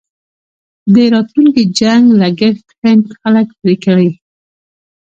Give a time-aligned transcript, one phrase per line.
[0.93, 4.09] د راتلونکي جنګ لګښت هند خلک پرې کړي.